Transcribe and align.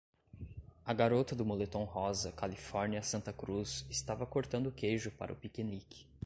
A 0.83 0.93
garota 0.95 1.35
do 1.35 1.45
moletom 1.45 1.83
rosa 1.83 2.31
Califórnia 2.31 3.03
Santa 3.03 3.31
Cruz 3.31 3.85
estava 3.87 4.25
cortando 4.25 4.71
queijo 4.71 5.11
para 5.11 5.31
o 5.31 5.35
piquenique. 5.35 6.07